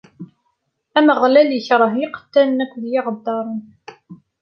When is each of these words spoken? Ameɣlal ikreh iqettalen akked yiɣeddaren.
Ameɣlal 0.97 1.49
ikreh 1.59 1.93
iqettalen 2.05 2.63
akked 2.63 2.83
yiɣeddaren. 2.91 3.61